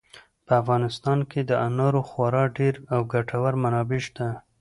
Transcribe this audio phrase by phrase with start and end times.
[0.45, 4.27] په افغانستان کې د انارو خورا ډېرې او ګټورې منابع شته.